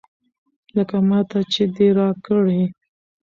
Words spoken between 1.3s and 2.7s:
چې دې راکړي.